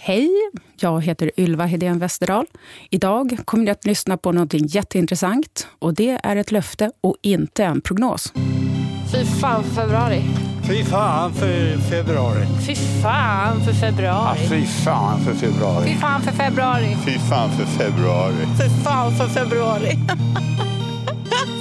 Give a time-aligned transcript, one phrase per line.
[0.00, 0.30] Hej,
[0.80, 2.46] jag heter Ylva Hedén Westerdahl.
[2.90, 7.64] Idag kommer ni att lyssna på något jätteintressant och det är ett löfte och inte
[7.64, 8.32] en prognos.
[9.12, 10.22] Fy fan för februari.
[10.66, 12.46] Fy fan för februari.
[12.66, 14.38] Fy fan för februari.
[14.48, 15.88] Fy fan för februari.
[15.88, 16.96] Fy fan för februari.
[17.06, 18.34] Fy fan för februari.
[18.58, 19.98] Fy fan för februari.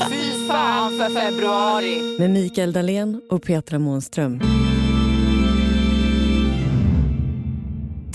[0.10, 2.20] fy fan för februari.
[2.20, 4.42] Med Mikael Dahlén och Petra Månström.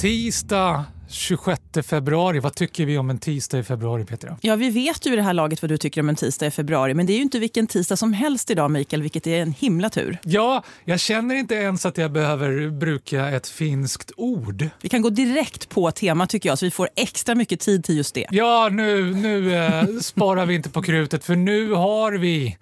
[0.02, 2.40] Tisdag 26 februari.
[2.40, 4.36] Vad tycker vi om en tisdag i februari, Petra?
[4.40, 6.50] Ja, vi vet ju vid det här laget vad du tycker om en tisdag i
[6.50, 6.94] februari.
[6.94, 9.90] Men det är ju inte vilken tisdag som helst idag, Mikael, vilket är en himla
[9.90, 10.18] tur.
[10.22, 14.68] Ja, jag känner inte ens att jag behöver bruka ett finskt ord.
[14.80, 17.96] Vi kan gå direkt på tema tycker jag, så vi får extra mycket tid till
[17.96, 18.26] just det.
[18.30, 22.56] Ja, nu, nu eh, sparar vi inte på krutet, för nu har vi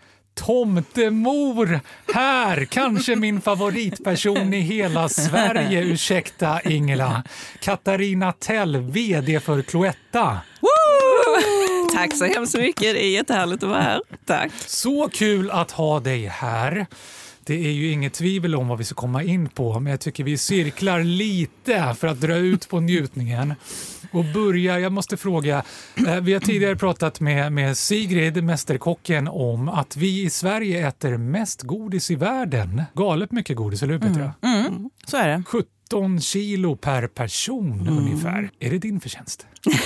[0.47, 1.81] Tomtemor
[2.15, 2.65] här!
[2.65, 5.83] Kanske min favoritperson i hela Sverige.
[5.83, 7.25] Ursäkta, Ingela.
[7.61, 10.39] Katarina Tell, VD för Cloetta.
[11.95, 12.95] Tack så hemskt mycket.
[12.95, 14.01] Det är jättehärligt att vara här.
[14.27, 14.53] Tack.
[14.67, 16.87] Så kul att ha dig här.
[17.45, 20.25] Det är ju inget tvivel om vad vi ska komma in på, men jag tycker
[20.25, 23.55] vi cirklar lite för att dra ut på njutningen.
[24.13, 25.63] Och börja, jag måste fråga,
[26.07, 31.17] eh, vi har tidigare pratat med, med Sigrid, mästerkocken, om att vi i Sverige äter
[31.17, 32.83] mest godis i världen.
[32.95, 34.35] Galet mycket godis, eller hur Petra?
[34.43, 35.43] Mm, så är det.
[35.91, 38.51] 17 kilo per person ungefär.
[38.59, 39.47] Är det din förtjänst?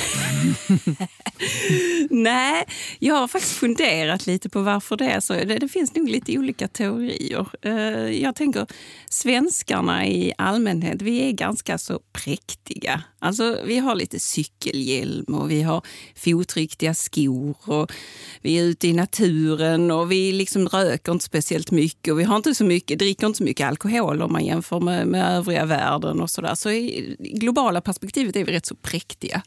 [2.11, 2.65] Nej,
[2.99, 5.33] jag har faktiskt funderat lite på varför det är så.
[5.33, 7.47] Det, det finns nog lite olika teorier.
[7.63, 8.67] Eh, jag tänker
[9.11, 13.03] svenskarna i allmänhet, vi är ganska så präktiga.
[13.19, 15.83] Alltså, vi har lite cykelhjälm och vi har
[16.17, 17.93] fotriktiga skor och
[18.41, 22.37] vi är ute i naturen och vi liksom röker inte speciellt mycket och vi har
[22.37, 25.94] inte så mycket, dricker inte så mycket alkohol om man jämför med, med övriga världen
[26.20, 26.55] och sådär.
[26.55, 29.42] Så i globala perspektivet är vi rätt så präktiga.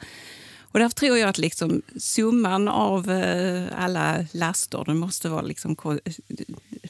[0.78, 5.76] Och därför tror jag att liksom summan av eh, alla laster, den måste vara liksom...
[5.76, 6.00] ko-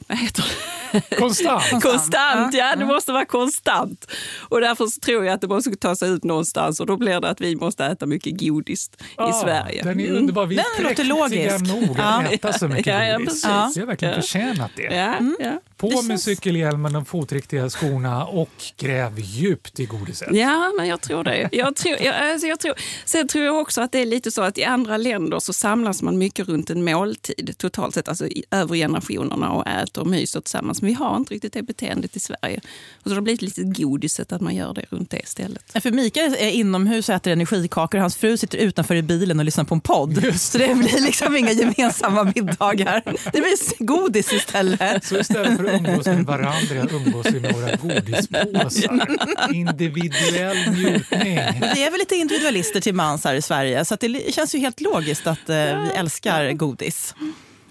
[0.08, 0.44] Vad heter
[0.92, 1.16] det?
[1.16, 1.64] Konstant.
[1.82, 4.06] Konstant, ja det måste vara konstant.
[4.38, 7.20] Och därför så tror jag att det måste ta sig ut någonstans och då blir
[7.20, 9.82] det att vi måste äta mycket godis i Ah, Sverige.
[9.82, 10.16] Den är Mm.
[10.18, 10.46] underbar.
[10.46, 13.42] Vi är präktiga nog att äta så mycket Ja, ja, godis.
[13.42, 13.76] precis.
[13.76, 14.20] Vi har verkligen Ja.
[14.20, 14.82] förtjänat det.
[14.82, 15.60] Ja, ja.
[15.76, 20.28] På Det med känns- cykelhjälmen, de fotriktiga skorna och gräv djupt i godiset.
[20.32, 21.48] Ja, men jag tror det.
[21.52, 24.42] Jag tror, jag, alltså jag tror, sen tror jag också att det är lite så
[24.42, 28.76] att i andra länder så samlas man mycket runt en måltid totalt sett, alltså över
[28.76, 30.82] generationerna och äter och myser tillsammans.
[30.82, 32.60] Men vi har inte riktigt det beteendet i Sverige.
[33.02, 35.82] Och så har det blivit lite godiset att man gör det runt det stället.
[35.82, 39.44] För Mikael är inomhus och äter energikakor och hans fru sitter utanför i bilen och
[39.44, 40.40] lyssnar på en podd.
[40.40, 43.02] Så det blir liksom inga gemensamma middagar.
[43.32, 45.04] Det blir godis istället.
[45.04, 49.06] Så istället för att umgås med varandra umgås vi med våra godispåsar.
[49.54, 51.38] Individuell njutning.
[51.74, 54.58] Vi är väl lite individualister till mans här i Sverige så att det känns ju
[54.58, 57.14] helt logiskt att eh, vi älskar godis.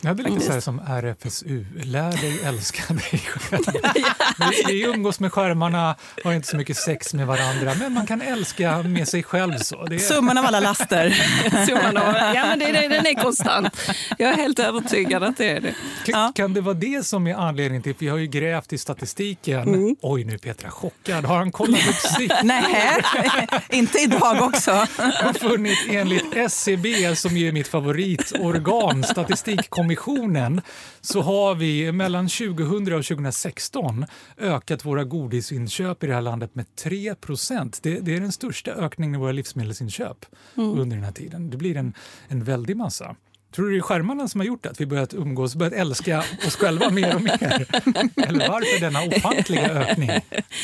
[0.01, 3.63] Ja, det är lite så här som RFSU, lär dig älska dig själv.
[4.51, 8.21] Vi, vi umgås med skärmarna, har inte så mycket sex med varandra, men man kan
[8.21, 9.57] älska med sig själv.
[9.57, 9.85] så.
[9.85, 11.09] Det är, Summan av alla laster.
[11.67, 13.89] Summan av, ja, men det, det, den är konstant.
[14.17, 15.75] Jag är helt övertygad att det är det.
[16.05, 18.77] Kan, kan det vara det som är anledningen till, för vi har ju grävt i
[18.77, 19.61] statistiken.
[19.61, 19.95] Mm.
[20.01, 21.25] Oj, nu är Petra chockad.
[21.25, 22.43] Har han kollat upp siffror?
[22.43, 23.03] Nej,
[23.69, 24.71] inte idag också.
[24.97, 29.03] har funnit enligt SCB, som ju är mitt favoritorgan,
[29.87, 30.61] Statistikkommissionen,
[31.01, 34.05] så har vi mellan 2000 och 2016
[34.37, 37.79] ökat våra godisinköp i det här landet med 3 procent.
[37.83, 40.25] Det, det är den största ökningen i våra livsmedelsinköp
[40.55, 41.49] under den här tiden.
[41.49, 41.93] Det blir en,
[42.27, 43.15] en väldig massa.
[43.57, 44.69] Tror du det är skärmarna som har gjort det?
[44.69, 47.65] Att vi börjat umgås, börjat älska oss själva mer och mer?
[48.27, 50.09] Eller varför denna ofantliga ökning?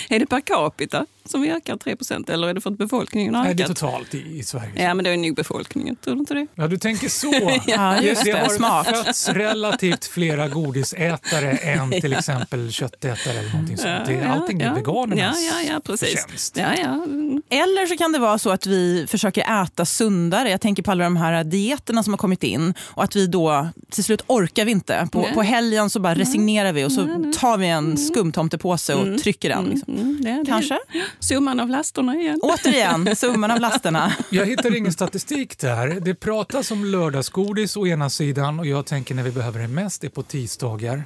[0.09, 3.43] Är det per capita som vi ökar 3% eller är det för att befolkningen har
[3.43, 3.77] Nej, det är ökat?
[3.77, 4.71] totalt i, i Sverige.
[4.75, 5.95] Ja, men det är nog befolkningen.
[5.95, 6.47] Tror du inte det?
[6.55, 7.33] Ja, du tänker så.
[7.67, 8.39] Ja, just det, det.
[8.39, 8.87] har Smart.
[8.87, 14.05] fötts relativt flera godisätare än till exempel köttätare eller någonting sånt.
[14.05, 14.73] Det, allting är ja.
[14.73, 16.09] veganernas ja, ja, ja, precis.
[16.09, 16.57] förtjänst.
[16.57, 17.05] Ja, ja.
[17.49, 20.49] Eller så kan det vara så att vi försöker äta sundare.
[20.49, 23.67] Jag tänker på alla de här dieterna som har kommit in och att vi då
[23.91, 25.07] till slut orkar vi inte.
[25.11, 29.49] På, på helgen så bara resignerar vi och så tar vi en skumtomtepåse och trycker
[29.49, 29.65] den.
[29.65, 29.93] Liksom.
[29.97, 30.43] Mm, det, det.
[30.47, 30.79] Kanske?
[31.19, 32.39] Summan av lasterna igen.
[32.43, 34.13] Återigen, summan av lasterna.
[34.29, 35.87] Jag hittar ingen statistik där.
[35.99, 40.03] Det pratas om lördagsgodis å ena sidan och jag tänker när vi behöver det mest
[40.03, 41.03] är på tisdagar.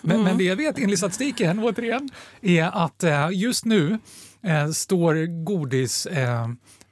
[0.00, 0.24] Men, Mm.
[0.24, 2.10] men det jag vet enligt statistiken återigen
[2.42, 3.98] är att eh, just nu
[4.46, 6.48] eh, står godis eh,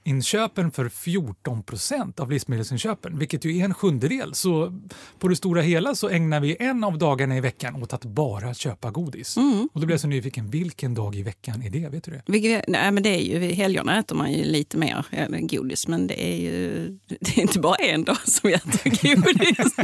[0.08, 4.34] inköpen för 14 procent av livsmedelsinköpen, vilket ju är en sjundedel.
[4.34, 4.80] Så
[5.18, 8.54] på det stora hela så ägnar vi en av dagarna i veckan åt att bara
[8.54, 9.36] köpa godis.
[9.36, 9.68] Mm.
[9.72, 11.88] Och då blir jag så nyfiken, vilken dag i veckan är det?
[11.88, 12.22] Vet du det?
[12.26, 16.06] Vilket, nej, men det är ju, helgerna äter man ju lite mer eh, godis, men
[16.06, 16.88] det är ju
[17.20, 19.74] det är inte bara en dag som vi äter godis.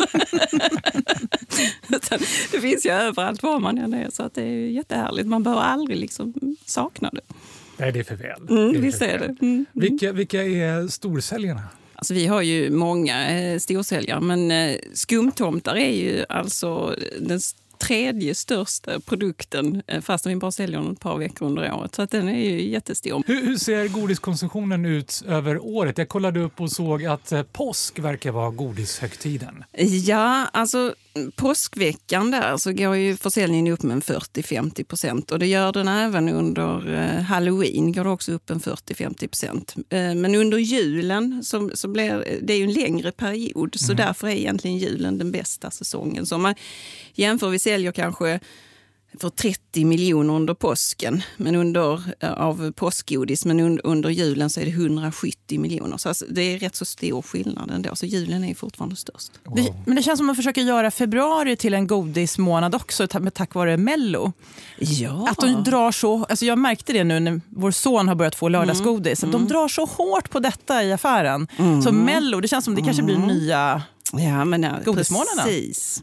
[1.88, 2.18] Utan
[2.52, 5.28] det finns ju överallt var man än är, så att det är jättehärligt.
[5.28, 7.34] Man behöver aldrig liksom sakna det.
[7.76, 8.48] Nej, det är för väl.
[8.48, 9.36] Mm, det är visst för är väl.
[9.40, 9.46] det.
[9.46, 9.66] Mm.
[9.72, 11.62] Vilka, vilka är storsäljarna?
[11.94, 17.40] Alltså, vi har ju många eh, storsäljare, men eh, skumtomtar är ju alltså den
[17.78, 21.94] tredje största produkten eh, fast vi bara säljer den ett par veckor under året.
[21.94, 23.22] Så att den är ju jättestor.
[23.26, 25.98] Hur, hur ser godiskonsumtionen ut över året?
[25.98, 29.64] Jag kollade upp och såg att eh, påsk verkar vara godishögtiden.
[30.06, 30.94] Ja, alltså
[31.36, 35.88] påskveckan där så går ju försäljningen upp med en 40-50 procent och det gör den
[35.88, 39.74] även under eh, halloween går det också upp en 40-50 procent.
[39.76, 44.26] Eh, men under julen så, så blir det är ju en längre period så därför
[44.26, 46.26] är egentligen julen den bästa säsongen.
[46.26, 46.54] Så om man
[47.12, 48.40] jämför, vi säljer kanske
[49.20, 54.60] för 30 miljoner under påsken men under, eh, av påskgodis, men under, under julen så
[54.60, 55.96] är det 170 miljoner.
[55.96, 59.32] Så alltså, det är rätt så stor skillnad ändå, så julen är fortfarande störst.
[59.56, 63.54] Det, men det känns som att man försöker göra februari till en godismånad också tack
[63.54, 64.32] vare Mello.
[64.78, 65.28] Ja.
[65.30, 68.48] Att de drar så, alltså jag märkte det nu när vår son har börjat få
[68.48, 69.24] lördagsgodis.
[69.24, 71.48] Att de drar så hårt på detta i affären.
[71.84, 73.82] Så Mello, det känns som det kanske blir nya...
[74.12, 75.42] Ja, men ja, Godismånaderna.
[75.42, 76.02] Precis.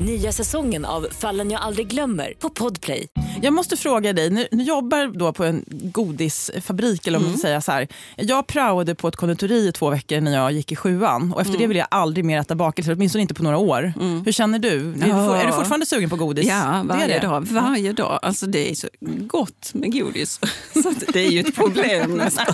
[0.00, 3.06] Nya säsongen av Fallen jag aldrig glömmer på Podplay.
[3.42, 7.06] Jag måste fråga dig, ni, ni jobbar då på en godisfabrik.
[7.06, 7.88] Eller om man ska säga så här.
[8.16, 11.32] Jag praoade på ett konditori i två veckor när jag gick i sjuan.
[11.32, 13.92] Och efter det ville jag aldrig mer äta bakelser, åtminstone inte på några år.
[14.24, 14.68] Hur känner du?
[14.68, 15.36] Är, du, Ja.
[15.36, 16.46] är du fortfarande sugen på godis?
[16.46, 17.26] Ja, Det är varje det.
[17.26, 17.40] dag.
[17.50, 18.18] Varje dag.
[18.22, 18.88] Alltså, det är så
[19.26, 20.40] gott med godis.
[20.72, 22.46] Så det är ju ett problem nästan.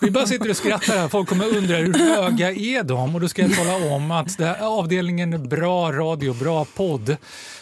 [0.00, 1.08] Vi bara sitter och skrattar här.
[1.08, 3.14] Folk kommer undra hur höga är de?
[3.14, 7.16] Och då ska jag tala om att det här avdelningen är bra radio, bra podd.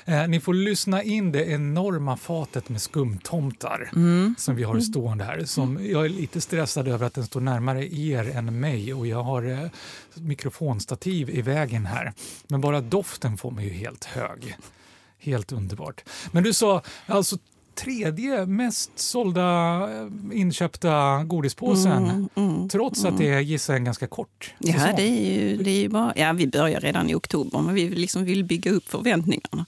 [0.04, 3.90] Eh, ni får lyssna in det enorma fatet med skumtomtar
[4.38, 5.44] som vi har stående här.
[5.44, 9.22] Som jag är lite stressad över att den står närmare er än mig och jag
[9.22, 9.70] har eh,
[10.14, 12.12] mikrofonstativ i vägen här.
[12.48, 14.56] Men bara doften får mig ju helt hög.
[15.20, 16.04] Helt underbart.
[16.32, 17.38] Men du sa alltså
[17.78, 19.42] tredje mest sålda
[20.00, 22.28] eh, inköpta godispåsen
[22.72, 24.92] trots att det gissar en ganska kort Ja, säsong.
[24.96, 27.88] det är ju, det är ju bara, ja, vi börjar redan i oktober, men vi
[27.88, 29.66] liksom vill bygga upp förväntningarna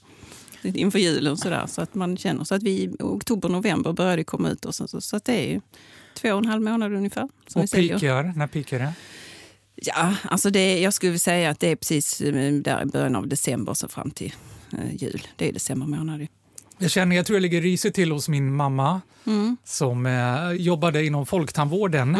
[0.63, 1.37] inför julen.
[1.37, 4.49] Så, där, så att man känner så att vi i oktober, november börjar det komma
[4.49, 4.65] ut.
[4.65, 5.61] Och så, så, så att det är
[6.13, 7.29] två och en halv månad ungefär.
[7.47, 8.93] Som Och pikar, när pikar det?
[9.75, 13.27] Ja, alltså det, jag skulle säga att det är precis eh, där i början av
[13.27, 14.33] december så fram till
[14.73, 15.27] eh, jul.
[15.35, 16.27] Det är december månad.
[16.81, 19.57] Jag känner, jag tror jag ligger risigt till hos min mamma Mm.
[19.63, 22.15] som eh, jobbade inom folktandvården.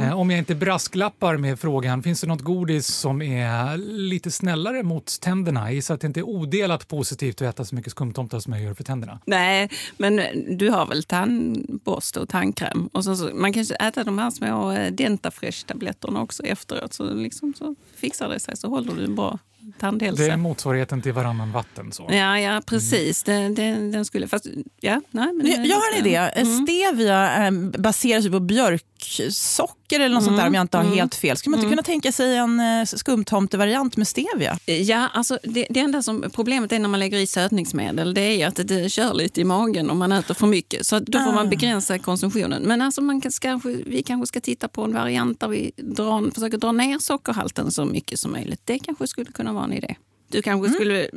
[0.00, 4.82] Eh, om jag inte brasklappar med frågan, finns det något godis som är lite snällare
[4.82, 5.72] mot tänderna?
[5.72, 8.74] Jag att det inte är odelat positivt att äta så mycket skumtomtar som jag gör
[8.74, 9.20] för tänderna.
[9.26, 10.20] Nej, men
[10.58, 12.88] du har väl tandborste och tandkräm.
[12.92, 16.92] Och så, så, man kan ju äta de här små eh, Dentafresh-tabletterna också efteråt.
[16.92, 19.38] Så, liksom, så fixar det sig, så håller du en bra
[19.78, 20.22] tandhälsa.
[20.22, 21.92] Det är motsvarigheten till varannan vatten.
[21.92, 22.06] Så.
[22.10, 23.22] Ja, ja precis.
[23.22, 24.28] Den, den, den skulle...
[24.28, 24.46] Fast,
[24.80, 26.30] ja, nej, men, Jag, jag har en idé.
[26.62, 31.36] Stevia eh, baseras på björksocker eller något sånt där om jag inte har helt fel.
[31.36, 34.58] Skulle man inte kunna tänka sig en eh, skumtomtevariant med stevia?
[34.66, 38.48] Ja, alltså det, det enda som problemet är när man lägger i sötningsmedel det är
[38.48, 40.86] att det, kör lite i magen om man äter för mycket.
[40.86, 42.62] Så då får man begränsa konsumtionen.
[42.62, 46.30] Men alltså man kan, kanske, vi kanske ska titta på en variant där vi drar,
[46.34, 48.60] försöker dra ner sockerhalten så mycket som möjligt.
[48.64, 49.96] Det kanske skulle kunna vara en idé.
[50.28, 51.08] Du kanske skulle,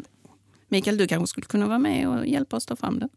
[0.69, 3.08] Mikael, du kanske skulle kunna vara med och hjälpa oss ta fram det.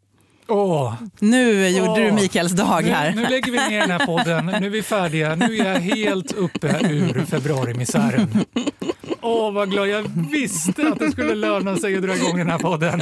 [0.49, 1.97] Åh, Nu gjorde Åh.
[1.99, 3.12] du Mikaels dag nu, här.
[3.14, 4.47] nu lägger vi ner den här podden.
[4.47, 5.35] Nu är vi färdiga.
[5.35, 8.45] Nu är jag helt uppe ur februarimisären.
[9.21, 12.59] Åh, vad glad jag visste att det skulle löna sig att dra igång den här
[12.59, 13.00] podden.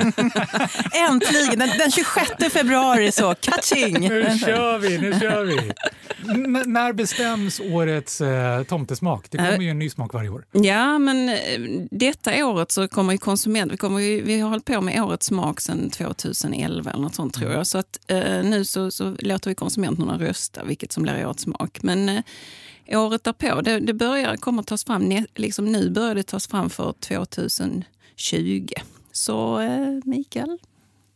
[1.11, 1.59] Äntligen!
[1.59, 4.09] Den, den 26 februari så, catching!
[4.09, 5.73] Nu kör vi, nu kör vi.
[6.67, 9.27] När bestäms årets eh, tomtesmak?
[9.31, 10.45] Det kommer ju en ny smak varje år.
[10.53, 13.73] Ja, men eh, detta året så kommer ju konsument...
[13.73, 17.35] Vi, kommer ju, vi har hållit på med årets smak sedan 2011 eller något sånt
[17.35, 17.67] tror jag.
[17.67, 21.83] Så att eh, nu så, så låter vi konsumenterna rösta vilket som blir årets smak.
[21.83, 22.23] Men eh,
[22.89, 26.93] året därpå, det, det börjar, kommer tas fram, liksom nu börjar det tas fram för
[26.93, 27.85] 2020.
[29.13, 30.59] Så eh, Mikael,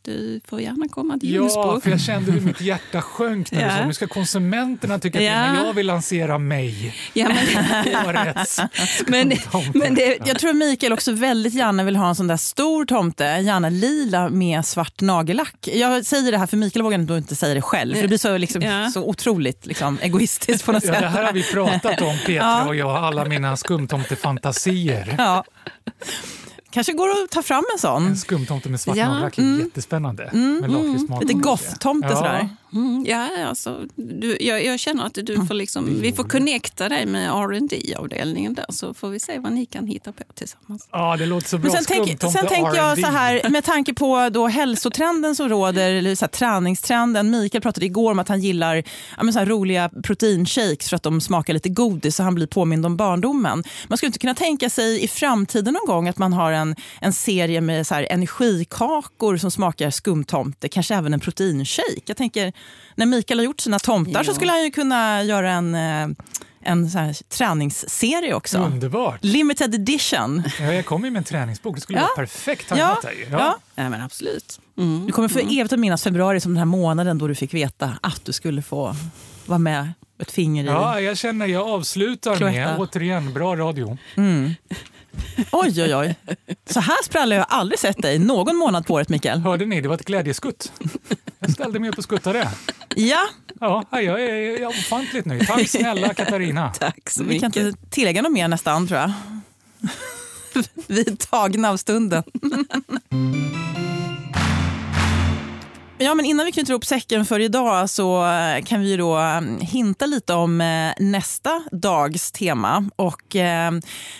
[0.05, 1.81] du får gärna komma till Ja, Ljungsbro.
[1.81, 3.77] för jag kände hur mitt hjärta sjönk när du Ja.
[3.77, 5.53] sa nu ska konsumenterna tycka till, Ja.
[5.53, 6.95] men jag vill lansera mig.
[7.13, 8.59] Ja, men, Årets
[9.07, 9.31] men.
[9.73, 13.23] Men det, jag tror Mikael också väldigt gärna vill ha en sån där stor tomte,
[13.23, 15.67] gärna lila med svart nagellack.
[15.73, 18.37] Jag säger det här för Mikael vågar inte säga det själv, för det blir så,
[18.37, 18.89] liksom, Ja.
[18.89, 21.01] så otroligt liksom, egoistiskt på något Ja, sätt.
[21.01, 25.15] det här har vi pratat om, Petra och jag, alla mina skumtomtefantasier.
[25.17, 25.43] Ja.
[26.75, 28.05] Kanske går att ta fram en sån.
[28.07, 30.29] En skumtomte med svart Ja, nagellack är jättespännande.
[30.33, 31.21] med lakritssmak.
[31.23, 32.15] Lite goth-tomte Ja.
[32.15, 32.49] sådär.
[32.75, 37.05] Mm, ja, alltså, du, jag, jag känner att du får liksom, vi får connecta dig
[37.05, 40.87] med rd avdelningen där så får vi se vad ni kan hitta på tillsammans.
[40.91, 41.71] Ja, det låter så bra.
[41.73, 43.01] Men sen, tänk, tänker jag R&D.
[43.01, 47.31] så här, med tanke på då hälsotrenden som råder, eller så här, träningstrenden.
[47.31, 48.83] Mikael pratade igår om att han gillar
[49.17, 52.85] ja, så här, roliga proteinshakes för att de smakar lite godis och han blir påmind
[52.85, 53.63] om barndomen.
[53.87, 57.13] Man skulle inte kunna tänka sig i framtiden någon gång att man har en, en
[57.13, 62.01] serie med så här, energikakor som smakar skumtomte, kanske även en proteinshake.
[62.05, 62.53] Jag tänker,
[62.95, 64.35] när Mikael har gjort sina tomtar så Ja.
[64.35, 66.07] skulle han ju kunna göra en, eh,
[66.61, 68.57] en så här, träningsserie också.
[68.57, 69.19] Underbart.
[69.23, 70.43] Limited edition.
[70.59, 71.75] Ja, jag kommer ju med en träningsbok.
[71.75, 72.03] Det skulle Ja.
[72.03, 73.13] vara perfekt Ja, här.
[73.31, 73.57] ja.
[73.75, 74.59] Ja, men absolut.
[74.77, 75.05] Mm.
[75.05, 77.97] Du kommer för evigt att minnas februari som den här månaden då du fick veta
[78.01, 78.95] att du skulle få
[79.45, 80.67] vara med ett finger i.
[80.67, 82.55] Ja, jag känner jag avslutar Cloetta.
[82.59, 83.97] med, återigen, bra radio.
[85.51, 86.15] Oj, oj, oj.
[86.69, 89.39] Så här sprallig har jag aldrig sett dig någon månad på året, Mikael.
[89.39, 89.81] Hörde ni?
[89.81, 90.71] Det var ett glädjeskutt.
[91.39, 92.49] Jag ställde mig upp och skuttade.
[92.95, 93.27] Ja,
[93.59, 95.47] Ja, jag är, jag är ofantligt nöjd.
[95.47, 96.73] Tack snälla Katarina.
[96.79, 97.65] Tack så vi kan mycket.
[97.65, 99.11] inte tillägga något mer nästan, tror jag.
[100.87, 102.23] Vi är tagna av stunden.
[105.97, 109.41] Ja, men innan vi knyter ihop säcken för idag så eh, kan vi då eh,
[109.59, 112.89] hinta lite om eh, nästa dags tema.
[112.95, 113.71] Och, eh,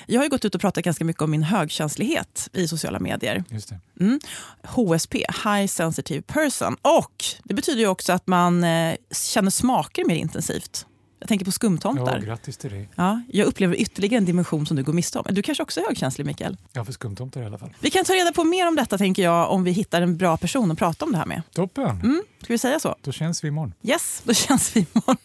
[0.07, 3.43] jag har gått ut och pratat ganska mycket om min högkänslighet i sociala medier.
[3.49, 3.71] Just.
[3.99, 4.19] Mm.
[4.63, 6.75] HSP, High Sensitive Person.
[6.81, 8.65] Och det betyder också att man
[9.11, 10.85] känner smaker mer intensivt.
[11.25, 12.19] Jag tänker på Ja, skumtomtar.
[12.19, 12.89] grattis till dig.
[12.95, 15.25] Ja, jag upplever ytterligare en dimension som du går miste om.
[15.29, 16.57] Du kanske också är högkänslig, Mikael?
[16.73, 17.69] Ja, för skumtomtar i alla fall.
[17.79, 20.37] Vi kan ta reda på mer om detta tänker jag om vi hittar en bra
[20.37, 21.41] person att prata om det här med.
[21.53, 21.85] Toppen.
[21.89, 22.95] Mm, ska vi säga så?
[23.01, 23.73] Då känns vi imorgon.
[23.83, 25.17] Yes, då känns vi imorgon.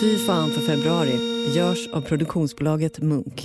[0.00, 1.16] Fy fan för februari
[1.56, 3.44] görs av produktionsbolaget Munk.